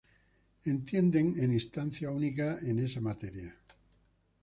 Entienden 0.65 1.35
en 1.37 1.53
instancia 1.53 2.09
única 2.09 2.57
en 2.59 2.79
esa 2.79 3.01
materia. 3.01 3.55